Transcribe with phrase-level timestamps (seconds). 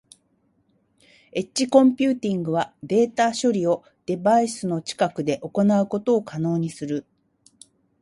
[1.31, 7.05] エッジコンピューティングはデータ処理をデバイスの近くで行うことを可能にする。